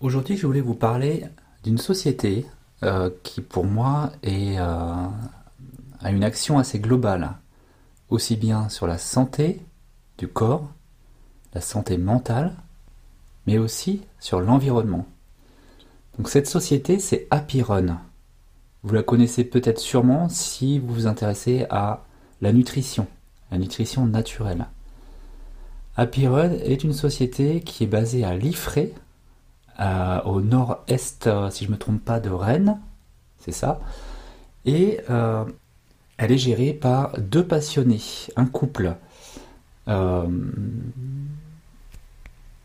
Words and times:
Aujourd'hui, 0.00 0.38
je 0.38 0.46
voulais 0.46 0.62
vous 0.62 0.74
parler 0.74 1.26
d'une 1.62 1.76
société 1.76 2.46
euh, 2.82 3.10
qui, 3.22 3.42
pour 3.42 3.66
moi, 3.66 4.12
euh, 4.26 5.06
a 6.00 6.10
une 6.10 6.24
action 6.24 6.58
assez 6.58 6.78
globale, 6.78 7.32
aussi 8.08 8.36
bien 8.36 8.70
sur 8.70 8.86
la 8.86 8.96
santé 8.96 9.60
du 10.16 10.26
corps, 10.26 10.66
la 11.52 11.60
santé 11.60 11.98
mentale, 11.98 12.54
mais 13.46 13.58
aussi 13.58 14.00
sur 14.20 14.40
l'environnement. 14.40 15.04
Donc 16.16 16.30
cette 16.30 16.48
société, 16.48 16.98
c'est 16.98 17.26
Happyrun. 17.30 18.00
Vous 18.82 18.94
la 18.94 19.02
connaissez 19.02 19.44
peut-être 19.44 19.80
sûrement 19.80 20.30
si 20.30 20.78
vous 20.78 20.94
vous 20.94 21.06
intéressez 21.08 21.66
à 21.68 22.04
la 22.40 22.54
nutrition, 22.54 23.06
la 23.50 23.58
nutrition 23.58 24.06
naturelle. 24.06 24.66
Happyrun 25.98 26.52
est 26.52 26.84
une 26.84 26.94
société 26.94 27.60
qui 27.60 27.84
est 27.84 27.86
basée 27.86 28.24
à 28.24 28.34
Liffré, 28.34 28.94
euh, 29.80 30.20
au 30.24 30.42
nord-est, 30.42 31.26
euh, 31.26 31.48
si 31.50 31.64
je 31.64 31.70
ne 31.70 31.74
me 31.74 31.78
trompe 31.78 32.04
pas, 32.04 32.20
de 32.20 32.28
Rennes, 32.28 32.78
c'est 33.38 33.52
ça. 33.52 33.80
Et 34.66 35.00
euh, 35.08 35.44
elle 36.18 36.32
est 36.32 36.38
gérée 36.38 36.74
par 36.74 37.18
deux 37.18 37.44
passionnés, 37.44 38.02
un 38.36 38.46
couple 38.46 38.94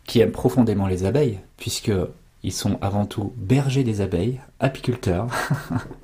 qui 0.05 0.19
aime 0.19 0.31
profondément 0.31 0.85
les 0.85 1.05
abeilles, 1.05 1.39
puisqu'ils 1.57 2.51
sont 2.51 2.77
avant 2.81 3.07
tout 3.07 3.33
bergers 3.35 3.83
des 3.83 3.99
abeilles, 3.99 4.39
apiculteurs. 4.59 5.27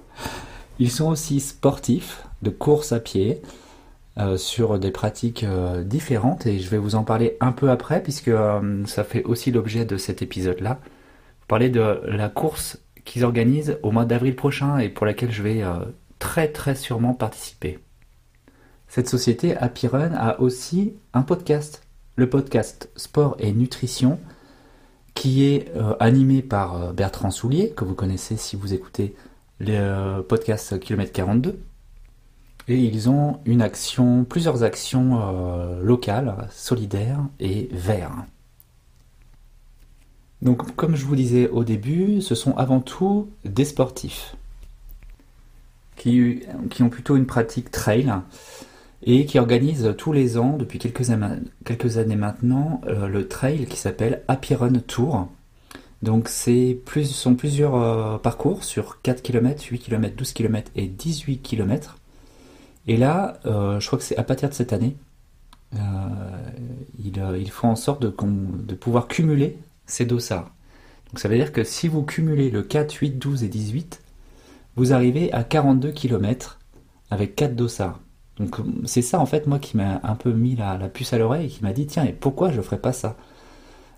Ils 0.80 0.90
sont 0.90 1.09
aussi 1.09 1.40
sportifs 1.40 2.23
de 2.42 2.50
course 2.50 2.92
à 2.92 3.00
pied 3.00 3.44
sur 4.38 4.80
des 4.80 4.90
pratiques 4.90 5.46
différentes 5.86 6.48
et 6.48 6.58
je 6.58 6.70
vais 6.70 6.80
vous 6.80 6.96
en 6.96 7.03
parler 7.03 7.38
un 7.40 7.52
peu 7.52 7.70
après 7.70 8.02
puisque 8.02 8.31
ça 8.88 9.03
fait 9.03 9.23
aussi 9.23 9.52
l'objet 9.52 9.86
de 9.86 9.98
cet 9.98 10.23
épisode-là 10.23 10.80
parler 11.52 11.69
de 11.69 11.99
la 12.05 12.30
course 12.30 12.80
qu'ils 13.03 13.25
organisent 13.25 13.77
au 13.83 13.91
mois 13.91 14.05
d'avril 14.05 14.38
prochain 14.38 14.77
et 14.77 14.88
pour 14.88 15.05
laquelle 15.05 15.33
je 15.33 15.44
vais 15.44 15.61
euh, 15.61 15.80
très 16.17 16.47
très 16.47 16.75
sûrement 16.75 17.13
participer. 17.13 17.80
Cette 18.88 19.09
société, 19.09 19.57
Happy 19.57 19.88
Run, 19.88 20.13
a 20.13 20.39
aussi 20.39 20.94
un 21.13 21.23
podcast, 21.23 21.85
le 22.16 22.29
podcast 22.29 22.89
Sport 22.95 23.35
et 23.39 23.52
Nutrition, 23.52 24.17
qui 25.13 25.44
est 25.44 25.75
euh, 25.75 25.94
animé 25.99 26.41
par 26.41 26.81
euh, 26.81 26.94
Bertrand 26.94 27.31
Soulier, 27.31 27.72
que 27.72 27.83
vous 27.83 27.95
connaissez 27.95 28.38
si 28.38 28.55
vous 28.55 28.73
écoutez 28.73 29.13
le 29.59 30.22
podcast 30.22 30.79
Kilomètre 30.79 31.11
42. 31.11 31.59
Et 32.69 32.77
ils 32.77 33.09
ont 33.09 33.41
une 33.44 33.61
action, 33.61 34.23
plusieurs 34.23 34.63
actions 34.63 35.19
locales, 35.81 36.47
solidaires 36.49 37.19
et 37.41 37.67
vertes. 37.73 38.13
Donc, 40.42 40.75
comme 40.75 40.95
je 40.95 41.06
vous 41.06 41.16
disais 41.16 41.50
au 41.50 41.64
début, 41.64 42.22
ce 42.22 42.34
sont 42.36 42.56
avant 42.58 42.80
tout 42.80 43.30
des 43.45 43.66
sportifs 43.66 44.36
qui, 46.02 46.42
ont 46.81 46.89
plutôt 46.89 47.16
une 47.16 47.28
pratique 47.28 47.70
trail 47.70 48.11
et 49.03 49.25
qui 49.25 49.38
organisent 49.38 49.94
tous 49.97 50.14
les 50.14 50.38
ans, 50.38 50.58
depuis 50.58 50.80
quelques, 50.80 51.12
années 51.12 52.16
maintenant, 52.16 52.81
euh, 52.88 53.08
le 53.08 53.28
trail 53.28 53.67
qui 53.67 53.78
s'appelle 53.78 54.23
Happy 54.28 54.56
Run 54.56 54.80
Tour. 54.88 55.28
Donc, 56.02 56.28
ce 56.28 56.75
sont 57.06 57.36
plusieurs 57.36 57.75
euh, 57.75 58.17
parcours 58.17 58.64
sur 58.64 59.02
4 59.03 59.22
km, 59.22 59.64
8 59.64 59.80
km, 59.80 60.16
12 60.16 60.34
km 60.34 60.72
et 60.75 60.88
18 60.88 61.38
km. 61.44 61.97
Et 62.88 62.97
là, 62.97 63.39
euh, 63.45 63.80
je 63.80 63.86
crois 63.86 64.00
que 64.00 64.06
c'est 64.06 64.17
à 64.17 64.23
partir 64.23 64.50
de 64.50 64.56
cette 64.56 64.73
année, 64.73 64.96
ils, 67.03 67.52
font 67.52 67.69
en 67.69 67.75
sorte 67.75 68.02
de 68.02 68.75
pouvoir 68.75 69.08
cumuler 69.08 69.58
ces 69.86 70.06
dossards. 70.06 70.52
Donc 71.08 71.19
ça 71.19 71.28
veut 71.28 71.36
dire 71.36 71.52
que 71.52 71.64
si 71.64 71.88
vous 71.88 72.03
cumulez 72.03 72.50
le 72.50 72.64
4, 72.64 72.94
8, 72.94 73.12
12 73.19 73.44
et 73.44 73.50
18, 73.50 74.02
vous 74.75 74.94
arrivez 74.94 75.31
à 75.34 75.44
42 75.44 75.92
km 75.92 76.59
avec 77.09 77.36
4 77.36 77.56
dossards. 77.56 78.00
Donc 78.38 78.58
c'est 78.86 79.02
ça 79.02 79.20
en 79.20 79.25
fait 79.25 79.46
moi 79.46 79.59
qui 79.59 79.78
m'a 79.78 80.00
un 80.03 80.16
peu 80.16 80.31
mis 80.31 80.56
la, 80.56 80.78
puce 80.90 81.14
à 81.14 81.18
l'oreille 81.18 81.46
et 81.46 81.50
qui 81.50 81.62
m'a 81.64 81.74
dit 81.74 81.86
tiens 81.86 82.06
et 82.06 82.14
pourquoi 82.14 82.52
je 82.52 82.58
ne 82.58 82.62
ferais 82.62 82.80
pas 82.80 82.94
ça? 82.94 83.18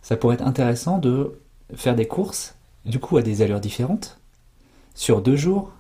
Ça 0.02 0.18
pourrait 0.18 0.36
être 0.36 0.46
intéressant 0.46 0.98
de 0.98 1.40
faire 1.76 1.96
des 1.96 2.08
courses 2.08 2.56
du 2.86 3.00
coup 3.00 3.18
à 3.18 3.22
des 3.22 3.42
allures 3.42 3.62
différentes 3.62 4.20
sur 4.96 5.22
deux 5.22 5.36
jours 5.36 5.72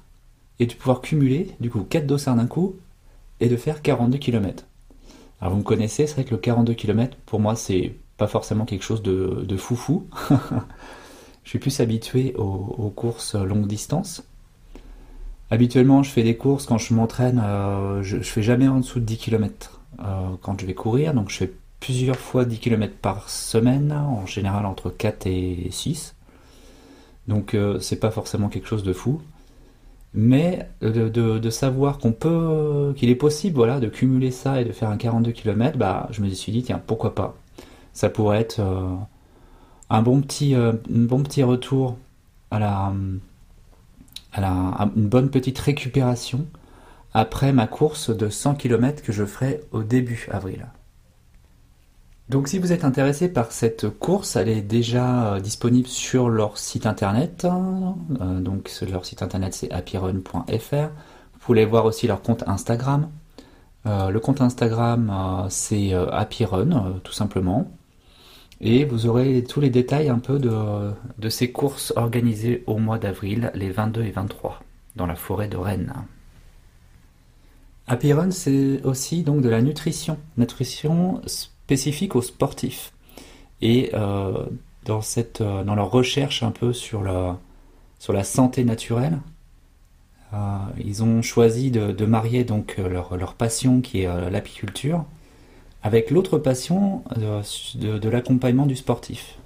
et 0.60 0.68
de 0.68 0.74
pouvoir 0.74 1.02
cumuler 1.02 1.56
du 1.60 1.70
coup 1.70 1.82
4 1.82 2.06
dossards 2.06 2.36
d'un 2.36 2.48
coup 2.48 2.76
et 3.40 3.50
de 3.50 3.58
faire 3.58 3.82
42 3.82 4.18
km. 4.20 4.66
Alors 5.42 5.54
vous 5.54 5.60
me 5.60 5.64
connaissez, 5.64 6.08
c'est 6.08 6.14
vrai 6.14 6.24
que 6.24 6.32
le 6.32 6.38
42 6.38 6.74
km 6.76 7.18
pour 7.26 7.40
moi 7.40 7.56
c'est 7.56 7.96
pas 8.18 8.28
forcément 8.28 8.66
quelque 8.66 8.84
chose 8.84 9.02
de, 9.02 9.58
foufou. 9.58 10.08
je 11.44 11.50
suis 11.50 11.60
plus 11.60 11.80
habitué 11.80 12.36
aux, 12.36 12.92
courses 12.96 13.36
longue 13.36 13.68
distance. 13.68 14.24
Habituellement, 15.52 16.04
je 16.04 16.10
fais 16.10 16.24
des 16.24 16.36
courses 16.36 16.66
quand 16.66 16.78
je 16.78 16.94
m'entraîne, 16.94 17.42
euh, 17.44 18.02
je, 18.02 18.18
fais 18.20 18.42
jamais 18.42 18.68
en 18.68 18.80
dessous 18.80 19.00
de 19.00 19.06
10 19.06 19.18
km 19.18 19.82
euh, 20.00 20.30
quand 20.42 20.60
je 20.60 20.66
vais 20.66 20.74
courir, 20.74 21.14
donc 21.14 21.30
je 21.30 21.38
fais 21.38 21.54
plusieurs 21.80 22.16
fois 22.18 22.46
10 22.46 22.60
km 22.60 22.96
par 22.96 23.30
semaine, 23.30 23.92
en 23.92 24.26
général 24.26 24.66
entre 24.66 24.90
4 24.90 25.28
et 25.28 25.68
6. 25.70 26.16
Donc 27.28 27.54
euh, 27.54 27.80
c'est 27.80 28.00
pas 28.00 28.12
forcément 28.12 28.50
quelque 28.50 28.68
chose 28.68 28.84
de 28.84 28.94
fou. 28.94 29.22
Mais 30.16 30.70
de, 30.82 31.10
de, 31.10 31.50
savoir 31.50 31.98
qu'on 31.98 32.12
peut, 32.12 32.94
qu'il 32.96 33.10
est 33.10 33.16
possible 33.16 33.80
de 33.80 33.88
cumuler 33.88 34.30
ça 34.30 34.62
et 34.62 34.66
de 34.66 34.72
faire 34.72 34.90
un 34.90 34.98
42 34.98 35.32
km, 35.32 35.76
bah, 35.78 36.08
je 36.12 36.22
me 36.22 36.30
suis 36.30 36.52
dit, 36.52 36.62
tiens, 36.62 36.80
pourquoi 36.86 37.16
pas? 37.16 37.36
Ça 37.94 38.10
pourrait 38.10 38.42
être 38.42 38.60
euh, 38.60 38.96
un 39.90 40.02
bon 40.02 40.22
petit, 40.22 40.56
euh, 40.56 40.74
bon 40.90 41.24
petit 41.24 41.44
retour 41.44 41.98
à 42.52 42.60
la, 42.60 42.94
à 44.34 44.42
la 44.42 44.92
une 44.96 45.08
bonne 45.08 45.30
petite 45.30 45.60
récupération 45.60 46.46
après 47.14 47.54
ma 47.54 47.68
course 47.68 48.10
de 48.10 48.30
100 48.30 48.56
km 48.56 49.04
que 49.04 49.12
je 49.12 49.24
ferai 49.24 49.62
au 49.72 49.84
début 49.84 50.28
avril. 50.32 50.68
Donc 52.30 52.48
si 52.48 52.58
vous 52.58 52.72
êtes 52.72 52.86
intéressé 52.86 53.28
par 53.28 53.52
cette 53.52 53.90
course, 53.90 54.38
elle 54.38 54.50
est 54.50 54.62
déjà 54.62 55.36
euh, 55.36 55.40
disponible 55.40 55.88
sur 55.88 56.30
leur 56.30 56.58
site 56.58 56.88
internet. 56.88 57.46
donc 58.20 58.72
leur 58.90 59.06
site 59.06 59.22
internet 59.22 59.54
c'est 59.54 59.72
happyrun.fr. 59.72 60.90
Vous 61.34 61.40
pouvez 61.40 61.66
voir 61.66 61.86
aussi 61.86 62.08
leur 62.08 62.22
compte 62.24 62.44
Instagram. 62.48 63.10
le 63.86 64.18
compte 64.20 64.42
Instagram 64.42 65.46
c'est 65.50 65.94
happyrun 65.94 67.02
tout 67.04 67.12
simplement. 67.12 67.70
Et 68.66 68.86
vous 68.86 69.08
aurez 69.08 69.44
tous 69.44 69.60
les 69.60 69.70
détails 69.70 70.08
un 70.08 70.20
peu 70.20 70.40
de, 70.40 71.30
ces 71.30 71.52
courses 71.52 71.92
organisées 71.98 72.64
au 72.66 72.78
mois 72.78 72.98
d'avril, 72.98 73.52
les 73.56 73.70
22 73.70 74.04
et 74.04 74.12
23, 74.12 74.64
dans 74.96 75.06
la 75.06 75.16
forêt 75.16 75.50
de 75.50 75.58
Rennes. 75.58 75.94
Happy 77.88 78.14
Run, 78.14 78.32
c'est 78.32 78.82
aussi 78.84 79.24
donc 79.24 79.42
de 79.42 79.50
la 79.50 79.62
nutrition, 79.62 80.18
nutrition 80.38 81.22
spécifique 81.26 82.16
aux 82.16 82.22
sportifs. 82.22 82.94
Et 83.62 83.90
euh, 83.96 84.46
dans, 84.86 85.02
cette, 85.02 85.42
euh, 85.42 85.66
dans 85.66 85.76
leur 85.76 85.92
recherche 85.92 86.42
un 86.42 86.52
peu 86.52 86.72
sur 86.72 87.04
la, 87.04 87.38
sur 88.00 88.14
la 88.14 88.24
santé 88.24 88.64
naturelle, 88.64 89.20
euh, 90.34 90.38
ils 90.82 91.04
ont 91.04 91.22
choisi 91.22 91.70
de, 91.70 92.06
marier 92.06 92.46
donc 92.46 92.78
leur, 92.78 93.18
leur, 93.18 93.34
passion 93.34 93.82
qui 93.82 94.04
est 94.04 94.30
l'apiculture 94.32 95.04
avec 95.84 96.12
l'autre 96.12 96.38
passion 96.38 97.04
de, 97.18 98.10
l'accompagnement 98.10 98.66
du 98.66 98.78
sportif. 98.78 99.38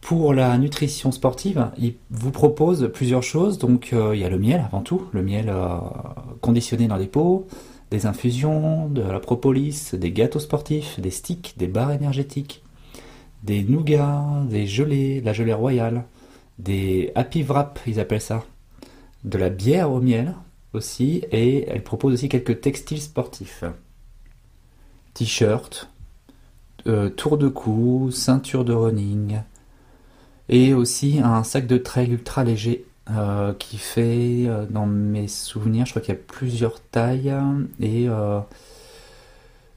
Pour 0.00 0.34
la 0.34 0.56
nutrition 0.58 1.12
sportive, 1.12 1.70
il 1.78 1.94
vous 2.10 2.32
propose 2.32 2.90
plusieurs 2.92 3.22
choses. 3.22 3.58
Donc, 3.58 3.92
euh, 3.92 4.16
il 4.16 4.20
y 4.20 4.24
a 4.24 4.30
le 4.30 4.38
miel 4.38 4.64
avant 4.66 4.80
tout, 4.80 5.02
le 5.12 5.22
miel 5.22 5.48
euh, 5.48 5.76
conditionné 6.40 6.88
dans 6.88 6.98
des 6.98 7.06
pots, 7.06 7.46
des 7.90 8.06
infusions, 8.06 8.88
de 8.88 9.02
la 9.02 9.20
propolis, 9.20 9.90
des 9.92 10.10
gâteaux 10.10 10.40
sportifs, 10.40 10.98
des 10.98 11.10
sticks, 11.10 11.54
des 11.58 11.68
barres 11.68 11.92
énergétiques, 11.92 12.64
des 13.44 13.62
nougats, 13.62 14.24
des 14.48 14.66
gelées, 14.66 15.20
la 15.20 15.34
gelée 15.34 15.52
royale, 15.52 16.04
des 16.58 17.12
happy 17.14 17.42
wrap, 17.42 17.78
ils 17.86 18.00
appellent 18.00 18.20
ça, 18.20 18.42
de 19.24 19.38
la 19.38 19.50
bière 19.50 19.92
au 19.92 20.00
miel 20.00 20.34
aussi, 20.72 21.22
et 21.30 21.68
elle 21.68 21.82
propose 21.82 22.14
aussi 22.14 22.28
quelques 22.28 22.60
textiles 22.60 23.02
sportifs 23.02 23.64
t-shirt, 25.14 25.88
euh, 26.86 27.10
tour 27.10 27.38
de 27.38 27.48
cou, 27.48 28.10
ceinture 28.10 28.64
de 28.64 28.72
running, 28.72 29.40
et 30.48 30.74
aussi 30.74 31.20
un 31.22 31.44
sac 31.44 31.66
de 31.66 31.78
trail 31.78 32.10
ultra 32.10 32.42
léger 32.44 32.84
euh, 33.10 33.52
qui 33.54 33.78
fait, 33.78 34.46
euh, 34.46 34.66
dans 34.68 34.86
mes 34.86 35.28
souvenirs, 35.28 35.86
je 35.86 35.92
crois 35.92 36.02
qu'il 36.02 36.14
y 36.14 36.18
a 36.18 36.20
plusieurs 36.20 36.80
tailles, 36.80 37.32
et 37.80 38.08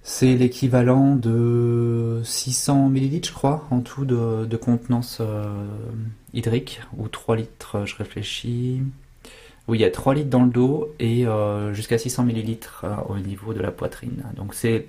c'est 0.01 0.35
l'équivalent 0.35 1.15
de 1.15 2.21
600 2.23 2.89
ml, 2.89 3.25
je 3.25 3.33
crois, 3.33 3.67
en 3.71 3.81
tout 3.81 4.05
de, 4.05 4.45
de 4.45 4.57
contenance 4.57 5.21
hydrique, 6.33 6.81
ou 6.97 7.07
3 7.07 7.35
litres, 7.35 7.85
je 7.85 7.95
réfléchis. 7.95 8.81
Oui, 9.67 9.79
il 9.79 9.81
y 9.81 9.85
a 9.85 9.91
3 9.91 10.13
litres 10.13 10.29
dans 10.29 10.43
le 10.43 10.51
dos 10.51 10.93
et 10.99 11.25
jusqu'à 11.73 11.97
600 11.97 12.27
ml 12.29 12.57
au 13.09 13.17
niveau 13.17 13.53
de 13.53 13.61
la 13.61 13.71
poitrine. 13.71 14.23
Donc 14.35 14.53
c'est 14.53 14.87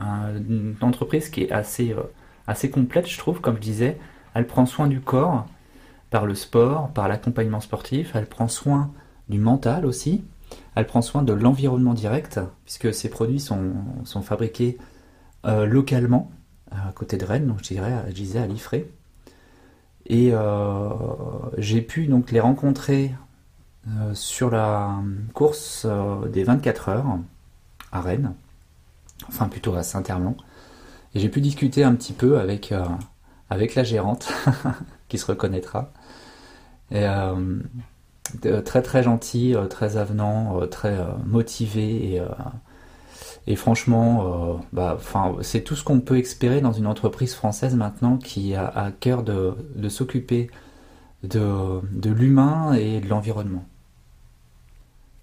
une 0.00 0.76
entreprise 0.80 1.28
qui 1.28 1.42
est 1.44 1.52
assez, 1.52 1.92
euh, 1.92 2.02
assez 2.46 2.70
complète, 2.70 3.08
je 3.08 3.18
trouve, 3.18 3.40
comme 3.40 3.56
je 3.56 3.60
disais, 3.60 3.98
Elle 4.34 4.46
prend 4.46 4.66
soin 4.66 4.86
du 4.86 5.00
corps 5.00 5.46
par 6.10 6.26
le 6.26 6.34
sport, 6.34 6.90
par 6.90 7.08
l'accompagnement 7.08 7.60
sportif. 7.60 8.12
Elle 8.14 8.26
prend 8.26 8.48
soin 8.48 8.92
du 9.28 9.38
mental 9.38 9.86
aussi. 9.86 10.24
Elle 10.74 10.86
prend 10.86 11.02
soin 11.02 11.22
de 11.22 11.32
l'environnement 11.32 11.94
direct, 11.94 12.40
puisque 12.64 12.94
ces 12.94 13.10
produits 13.10 13.40
sont, 13.40 13.72
sont 14.04 14.22
fabriqués 14.22 14.78
euh, 15.46 15.66
localement, 15.66 16.30
à 16.70 16.92
côté 16.92 17.16
de 17.16 17.24
Rennes, 17.24 17.46
donc 17.46 17.58
je 17.58 17.74
dirais, 17.74 17.92
je 18.08 18.14
disais 18.14 18.38
à 18.38 18.46
Liffré. 18.46 18.90
Et 20.06 20.30
euh, 20.32 20.88
j'ai 21.58 21.82
pu 21.82 22.06
donc 22.06 22.30
les 22.30 22.40
rencontrer 22.40 23.12
sur 24.12 24.50
la 24.50 25.00
course 25.32 25.86
des 26.32 26.44
24 26.44 26.88
heures 26.90 27.18
à 27.92 28.00
Rennes, 28.00 28.34
enfin 29.28 29.48
plutôt 29.48 29.74
à 29.74 29.82
Saint-Hermand. 29.82 30.36
Et 31.14 31.20
j'ai 31.20 31.28
pu 31.28 31.40
discuter 31.40 31.82
un 31.84 31.94
petit 31.94 32.12
peu 32.12 32.38
avec, 32.38 32.72
avec 33.48 33.74
la 33.74 33.82
gérante, 33.82 34.32
qui 35.08 35.18
se 35.18 35.26
reconnaîtra. 35.26 35.92
Et, 36.92 37.04
très 38.64 38.82
très 38.82 39.02
gentil, 39.02 39.56
très 39.68 39.96
avenant, 39.96 40.66
très 40.68 40.96
motivé 41.26 42.22
et 43.46 43.56
franchement, 43.56 44.26
euh, 44.26 44.54
bah, 44.72 44.98
c'est 45.42 45.62
tout 45.62 45.74
ce 45.74 45.82
qu'on 45.82 46.00
peut 46.00 46.18
espérer 46.18 46.60
dans 46.60 46.72
une 46.72 46.86
entreprise 46.86 47.34
française 47.34 47.74
maintenant 47.74 48.16
qui 48.16 48.54
a 48.54 48.66
à 48.66 48.90
cœur 48.92 49.22
de, 49.22 49.54
s'occuper 49.88 50.50
de, 51.22 51.80
l'humain 52.10 52.74
et 52.74 53.00
de 53.00 53.08
l'environnement. 53.08 53.64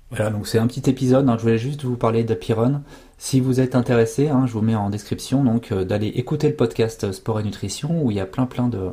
Voilà, 0.10 0.30
donc 0.30 0.48
c'est 0.48 0.58
un 0.58 0.68
petit 0.68 0.90
épisode. 0.90 1.28
Hein. 1.28 1.36
je 1.38 1.44
voulais 1.44 1.58
juste 1.58 1.84
vous 1.84 1.98
parler 1.98 2.24
de 2.24 2.34
Piron. 2.34 2.82
Si 3.18 3.40
vous 3.40 3.60
êtes 3.60 3.76
intéressé, 3.76 4.30
hein, 4.30 4.46
je 4.48 4.54
vous 4.54 4.62
mets 4.62 4.76
en 4.76 4.90
description 4.90 5.44
donc 5.44 5.72
euh, 5.72 5.84
d'aller 5.84 6.08
écouter 6.08 6.48
le 6.48 6.56
podcast 6.56 7.12
Sport 7.12 7.40
et 7.40 7.44
Nutrition 7.44 8.04
où 8.04 8.12
il 8.12 8.18
y 8.18 8.20
a 8.20 8.26
plein 8.26 8.46
plein 8.46 8.70
de 8.70 8.92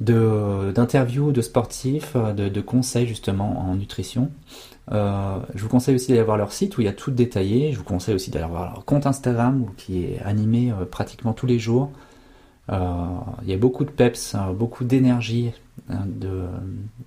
d'interviews 0.00 1.32
de, 1.32 1.40
sportifs, 1.40 2.16
de, 2.16 2.50
de, 2.50 2.60
conseils 2.60 3.06
justement 3.06 3.60
en 3.60 3.76
nutrition. 3.76 4.30
Euh, 4.92 5.38
je 5.54 5.62
vous 5.62 5.68
conseille 5.68 5.94
aussi 5.94 6.12
d'aller 6.12 6.22
voir 6.22 6.36
leur 6.36 6.52
site 6.52 6.78
où 6.78 6.80
il 6.80 6.84
y 6.84 6.88
a 6.88 6.92
tout 6.92 7.10
détaillé. 7.10 7.72
Je 7.72 7.78
vous 7.78 7.84
conseille 7.84 8.14
aussi 8.14 8.30
d'aller 8.30 8.46
voir 8.46 8.72
leur 8.72 8.84
compte 8.84 9.06
Instagram 9.06 9.66
qui 9.76 10.04
est 10.04 10.20
animé 10.22 10.70
euh, 10.70 10.84
pratiquement 10.84 11.32
tous 11.32 11.46
les 11.46 11.58
jours. 11.58 11.90
Euh, 12.70 13.06
il 13.42 13.48
y 13.48 13.52
a 13.52 13.56
beaucoup 13.56 13.84
de 13.84 13.90
peps, 13.90 14.36
beaucoup 14.54 14.84
d'énergie 14.84 15.52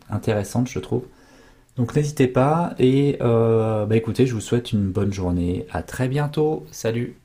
intéressante, 0.09 0.69
je 0.69 0.79
trouve. 0.79 1.03
Donc 1.79 1.95
n'hésitez 1.95 2.27
pas 2.27 2.75
et 2.77 3.17
bah 3.21 3.87
écoutez, 3.95 4.27
je 4.27 4.33
vous 4.33 4.41
souhaite 4.41 4.73
une 4.73 4.91
bonne 4.91 5.13
journée. 5.13 5.65
À 5.71 5.81
très 5.81 6.09
bientôt. 6.09 6.65
Salut. 6.71 7.15